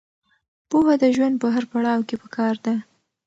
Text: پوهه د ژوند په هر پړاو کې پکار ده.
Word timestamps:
پوهه 0.69 0.95
د 1.01 1.03
ژوند 1.15 1.35
په 1.41 1.47
هر 1.55 1.63
پړاو 1.71 2.05
کې 2.07 2.15
پکار 2.23 2.55
ده. 2.65 2.75